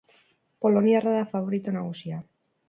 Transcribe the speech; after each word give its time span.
Poloniarra 0.65 1.11
da 1.17 1.27
faborito 1.35 1.69
nagusia. 1.77 2.19